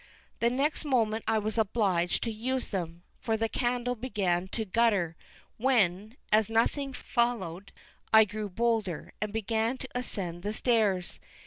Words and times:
The 0.39 0.49
next 0.49 0.83
moment 0.83 1.25
I 1.27 1.37
was 1.37 1.59
obliged 1.59 2.23
to 2.23 2.31
use 2.31 2.71
them, 2.71 3.03
for 3.19 3.37
the 3.37 3.47
candle 3.47 3.93
began 3.93 4.47
to 4.47 4.65
gutter; 4.65 5.15
when, 5.57 6.17
as 6.31 6.49
nothing 6.49 6.91
followed, 6.91 7.71
I 8.11 8.25
grew 8.25 8.49
bolder, 8.49 9.13
and 9.21 9.31
began 9.31 9.77
to 9.77 9.87
ascend 9.93 10.41
the 10.41 10.53
stairs. 10.53 11.19